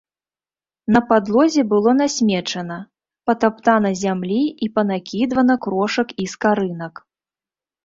[0.93, 2.77] На падлозе было насмечана,
[3.31, 7.07] патаптана зямлі і панакідвана крошак і скарынак.